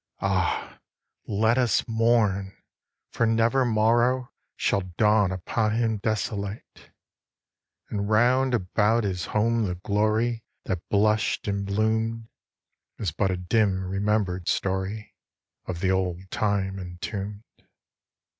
(Ah, 0.19 0.79
let 1.27 1.59
us 1.59 1.87
mourn! 1.87 2.57
for 3.11 3.27
never 3.27 3.63
morrow 3.63 4.31
Shall 4.55 4.81
dawn 4.97 5.31
upon 5.31 5.73
him 5.75 5.97
desolate!) 5.97 6.89
And 7.91 8.09
round 8.09 8.55
about 8.55 9.03
his 9.03 9.25
home 9.25 9.65
the 9.65 9.75
glory 9.75 10.43
That 10.63 10.81
blushed 10.89 11.47
and 11.47 11.67
bloomed, 11.67 12.29
Is 12.97 13.11
but 13.11 13.29
a 13.29 13.37
dim 13.37 13.85
remembered 13.85 14.47
story 14.47 15.13
Of 15.67 15.81
the 15.81 15.91
old 15.91 16.31
time 16.31 16.79
entombed. 16.79 17.43